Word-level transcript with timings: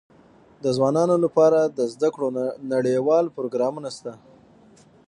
د 0.63 0.65
ځوانانو 0.77 1.15
لپاره 1.25 1.59
د 1.77 1.79
زده 1.93 2.09
کړو 2.13 2.27
نړيوال 2.73 3.25
پروګرامونه 3.35 3.89
سته. 3.97 4.13